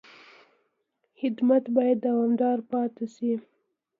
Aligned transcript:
خدمت 1.19 1.63
باید 1.75 1.97
دوامداره 2.05 2.63
پاتې 2.71 3.05
شي. 3.15 3.33